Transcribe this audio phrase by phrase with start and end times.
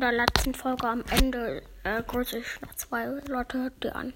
[0.00, 4.12] der letzten Folge am Ende äh, grüße ich noch zwei Leute, die an.